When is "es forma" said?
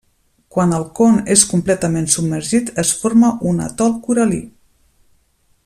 2.85-3.31